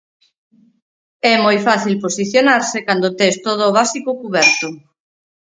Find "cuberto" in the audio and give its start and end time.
4.21-4.67